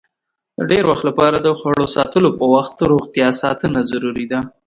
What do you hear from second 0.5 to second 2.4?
د ډېر وخت لپاره د خوړو ساتلو